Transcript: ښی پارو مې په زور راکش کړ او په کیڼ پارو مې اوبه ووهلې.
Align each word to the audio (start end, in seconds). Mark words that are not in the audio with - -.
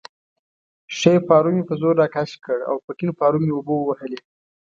ښی 0.97 1.13
پارو 1.27 1.49
مې 1.55 1.63
په 1.69 1.73
زور 1.81 1.93
راکش 2.01 2.31
کړ 2.45 2.57
او 2.69 2.75
په 2.85 2.91
کیڼ 2.97 3.09
پارو 3.19 3.37
مې 3.43 3.51
اوبه 3.53 3.73
ووهلې. 3.77 4.19